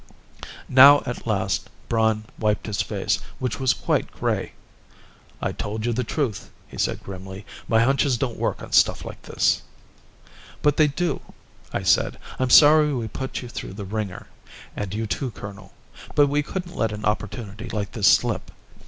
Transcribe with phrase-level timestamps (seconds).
[0.67, 4.53] Now, at last, Braun wiped his face, which was quite gray.
[5.39, 7.45] "I told you the truth," he said grimly.
[7.67, 9.61] "My hunches don't work on stuff like this."
[10.63, 11.21] "But they do,"
[11.71, 12.17] I said.
[12.39, 14.25] "I'm sorry we put you through the wringer
[14.75, 15.71] and you too, colonel
[16.15, 18.49] but we couldn't let an opportunity like this slip.